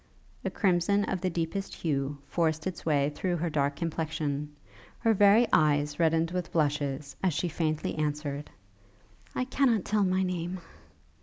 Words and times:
A 0.43 0.49
crimson 0.49 1.03
of 1.05 1.21
the 1.21 1.29
deepest 1.29 1.75
hue 1.75 2.17
forced 2.27 2.65
its 2.65 2.83
way 2.83 3.11
through 3.11 3.37
her 3.37 3.51
dark 3.51 3.75
complexion: 3.75 4.49
her 4.97 5.13
very 5.13 5.45
eyes 5.53 5.99
reddened 5.99 6.31
with 6.31 6.51
blushes, 6.51 7.15
as 7.21 7.35
she 7.35 7.47
faintly 7.47 7.93
answered, 7.93 8.49
'I 9.35 9.45
cannot 9.45 9.85
tell 9.85 10.03
my 10.03 10.23
name!' 10.23 10.59